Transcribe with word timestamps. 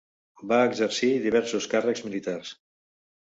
Va 0.51 0.57
exercir 0.69 1.09
diversos 1.25 1.69
càrrecs 1.75 2.03
militars. 2.09 2.55